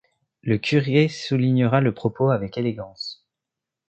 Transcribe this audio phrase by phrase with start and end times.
[0.41, 3.23] Le curé soulignera le propos avec élégance.